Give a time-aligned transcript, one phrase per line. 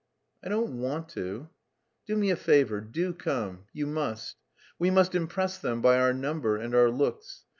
[0.43, 1.49] "I don't want to."
[2.07, 2.81] "Do me a favour.
[2.81, 3.65] Do come.
[3.71, 4.35] You must.
[4.79, 7.45] We must impress them by our number and our looks.